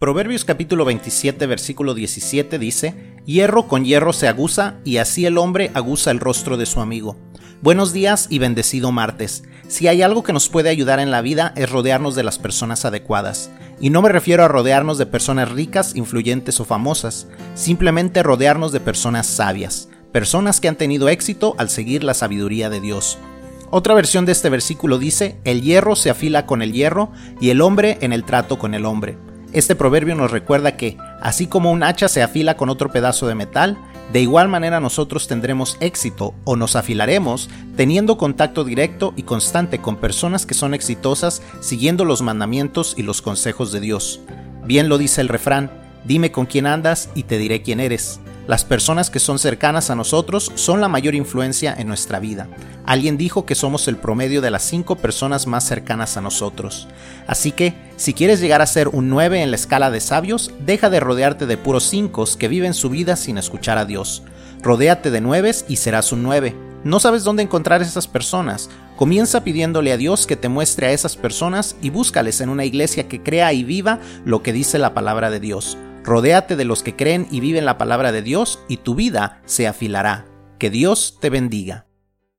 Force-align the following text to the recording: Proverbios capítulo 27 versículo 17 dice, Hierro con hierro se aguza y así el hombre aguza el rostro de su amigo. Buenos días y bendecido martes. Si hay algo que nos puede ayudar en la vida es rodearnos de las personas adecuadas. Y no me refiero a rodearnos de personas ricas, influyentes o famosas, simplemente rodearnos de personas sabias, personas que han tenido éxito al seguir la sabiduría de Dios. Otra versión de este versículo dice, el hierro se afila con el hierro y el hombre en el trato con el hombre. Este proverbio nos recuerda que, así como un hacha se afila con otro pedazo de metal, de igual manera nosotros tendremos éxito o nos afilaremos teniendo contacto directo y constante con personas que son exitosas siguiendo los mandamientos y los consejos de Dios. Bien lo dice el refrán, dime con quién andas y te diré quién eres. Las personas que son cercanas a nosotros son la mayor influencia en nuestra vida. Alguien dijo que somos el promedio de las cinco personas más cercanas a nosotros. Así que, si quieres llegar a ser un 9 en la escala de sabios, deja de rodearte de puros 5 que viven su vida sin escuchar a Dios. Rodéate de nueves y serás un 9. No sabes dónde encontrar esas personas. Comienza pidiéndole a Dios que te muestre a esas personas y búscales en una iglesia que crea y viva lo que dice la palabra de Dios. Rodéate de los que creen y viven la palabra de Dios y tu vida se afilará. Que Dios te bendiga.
Proverbios 0.00 0.46
capítulo 0.46 0.86
27 0.86 1.46
versículo 1.46 1.92
17 1.92 2.58
dice, 2.58 2.94
Hierro 3.26 3.68
con 3.68 3.84
hierro 3.84 4.14
se 4.14 4.28
aguza 4.28 4.76
y 4.82 4.96
así 4.96 5.26
el 5.26 5.36
hombre 5.36 5.70
aguza 5.74 6.10
el 6.10 6.20
rostro 6.20 6.56
de 6.56 6.64
su 6.64 6.80
amigo. 6.80 7.18
Buenos 7.60 7.92
días 7.92 8.26
y 8.30 8.38
bendecido 8.38 8.92
martes. 8.92 9.42
Si 9.68 9.88
hay 9.88 10.00
algo 10.00 10.22
que 10.22 10.32
nos 10.32 10.48
puede 10.48 10.70
ayudar 10.70 11.00
en 11.00 11.10
la 11.10 11.20
vida 11.20 11.52
es 11.54 11.68
rodearnos 11.68 12.14
de 12.14 12.22
las 12.22 12.38
personas 12.38 12.86
adecuadas. 12.86 13.50
Y 13.78 13.90
no 13.90 14.00
me 14.00 14.08
refiero 14.08 14.42
a 14.42 14.48
rodearnos 14.48 14.96
de 14.96 15.04
personas 15.04 15.50
ricas, 15.50 15.94
influyentes 15.94 16.58
o 16.60 16.64
famosas, 16.64 17.26
simplemente 17.54 18.22
rodearnos 18.22 18.72
de 18.72 18.80
personas 18.80 19.26
sabias, 19.26 19.90
personas 20.12 20.62
que 20.62 20.68
han 20.68 20.76
tenido 20.76 21.10
éxito 21.10 21.54
al 21.58 21.68
seguir 21.68 22.04
la 22.04 22.14
sabiduría 22.14 22.70
de 22.70 22.80
Dios. 22.80 23.18
Otra 23.68 23.92
versión 23.92 24.24
de 24.24 24.32
este 24.32 24.48
versículo 24.48 24.98
dice, 24.98 25.36
el 25.44 25.60
hierro 25.60 25.94
se 25.94 26.08
afila 26.08 26.46
con 26.46 26.62
el 26.62 26.72
hierro 26.72 27.12
y 27.38 27.50
el 27.50 27.60
hombre 27.60 27.98
en 28.00 28.14
el 28.14 28.24
trato 28.24 28.58
con 28.58 28.72
el 28.72 28.86
hombre. 28.86 29.18
Este 29.52 29.74
proverbio 29.74 30.14
nos 30.14 30.30
recuerda 30.30 30.76
que, 30.76 30.96
así 31.20 31.48
como 31.48 31.72
un 31.72 31.82
hacha 31.82 32.08
se 32.08 32.22
afila 32.22 32.56
con 32.56 32.68
otro 32.68 32.90
pedazo 32.90 33.26
de 33.26 33.34
metal, 33.34 33.76
de 34.12 34.20
igual 34.20 34.48
manera 34.48 34.80
nosotros 34.80 35.26
tendremos 35.26 35.76
éxito 35.80 36.34
o 36.44 36.56
nos 36.56 36.76
afilaremos 36.76 37.48
teniendo 37.76 38.16
contacto 38.16 38.64
directo 38.64 39.12
y 39.16 39.22
constante 39.22 39.78
con 39.78 39.96
personas 39.96 40.46
que 40.46 40.54
son 40.54 40.74
exitosas 40.74 41.42
siguiendo 41.60 42.04
los 42.04 42.22
mandamientos 42.22 42.94
y 42.96 43.02
los 43.02 43.22
consejos 43.22 43.72
de 43.72 43.80
Dios. 43.80 44.20
Bien 44.64 44.88
lo 44.88 44.98
dice 44.98 45.20
el 45.20 45.28
refrán, 45.28 45.70
dime 46.04 46.30
con 46.30 46.46
quién 46.46 46.66
andas 46.66 47.08
y 47.14 47.24
te 47.24 47.38
diré 47.38 47.62
quién 47.62 47.80
eres. 47.80 48.20
Las 48.50 48.64
personas 48.64 49.10
que 49.10 49.20
son 49.20 49.38
cercanas 49.38 49.90
a 49.90 49.94
nosotros 49.94 50.50
son 50.56 50.80
la 50.80 50.88
mayor 50.88 51.14
influencia 51.14 51.72
en 51.72 51.86
nuestra 51.86 52.18
vida. 52.18 52.48
Alguien 52.84 53.16
dijo 53.16 53.46
que 53.46 53.54
somos 53.54 53.86
el 53.86 53.96
promedio 53.96 54.40
de 54.40 54.50
las 54.50 54.64
cinco 54.64 54.96
personas 54.96 55.46
más 55.46 55.62
cercanas 55.62 56.16
a 56.16 56.20
nosotros. 56.20 56.88
Así 57.28 57.52
que, 57.52 57.76
si 57.96 58.12
quieres 58.12 58.40
llegar 58.40 58.60
a 58.60 58.66
ser 58.66 58.88
un 58.88 59.08
9 59.08 59.44
en 59.44 59.50
la 59.50 59.54
escala 59.54 59.92
de 59.92 60.00
sabios, 60.00 60.50
deja 60.66 60.90
de 60.90 60.98
rodearte 60.98 61.46
de 61.46 61.58
puros 61.58 61.84
5 61.84 62.24
que 62.40 62.48
viven 62.48 62.74
su 62.74 62.90
vida 62.90 63.14
sin 63.14 63.38
escuchar 63.38 63.78
a 63.78 63.84
Dios. 63.84 64.24
Rodéate 64.62 65.12
de 65.12 65.20
nueves 65.20 65.64
y 65.68 65.76
serás 65.76 66.10
un 66.10 66.24
9. 66.24 66.56
No 66.82 66.98
sabes 66.98 67.22
dónde 67.22 67.44
encontrar 67.44 67.82
esas 67.82 68.08
personas. 68.08 68.68
Comienza 68.96 69.44
pidiéndole 69.44 69.92
a 69.92 69.96
Dios 69.96 70.26
que 70.26 70.34
te 70.34 70.48
muestre 70.48 70.88
a 70.88 70.90
esas 70.90 71.16
personas 71.16 71.76
y 71.82 71.90
búscales 71.90 72.40
en 72.40 72.48
una 72.48 72.64
iglesia 72.64 73.06
que 73.06 73.22
crea 73.22 73.52
y 73.52 73.62
viva 73.62 74.00
lo 74.24 74.42
que 74.42 74.52
dice 74.52 74.80
la 74.80 74.92
palabra 74.92 75.30
de 75.30 75.38
Dios. 75.38 75.78
Rodéate 76.04 76.56
de 76.56 76.64
los 76.64 76.82
que 76.82 76.96
creen 76.96 77.26
y 77.30 77.40
viven 77.40 77.64
la 77.64 77.78
palabra 77.78 78.12
de 78.12 78.22
Dios 78.22 78.60
y 78.68 78.78
tu 78.78 78.94
vida 78.94 79.42
se 79.44 79.66
afilará. 79.66 80.26
Que 80.58 80.70
Dios 80.70 81.18
te 81.20 81.30
bendiga. 81.30 81.89